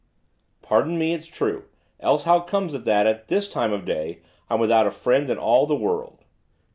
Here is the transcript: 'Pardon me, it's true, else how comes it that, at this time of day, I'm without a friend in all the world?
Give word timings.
'Pardon 0.63 0.97
me, 0.97 1.13
it's 1.13 1.27
true, 1.27 1.65
else 1.99 2.23
how 2.23 2.39
comes 2.39 2.73
it 2.73 2.85
that, 2.85 3.05
at 3.05 3.27
this 3.27 3.47
time 3.47 3.71
of 3.71 3.85
day, 3.85 4.21
I'm 4.49 4.59
without 4.59 4.87
a 4.87 4.89
friend 4.89 5.29
in 5.29 5.37
all 5.37 5.67
the 5.67 5.75
world? 5.75 6.23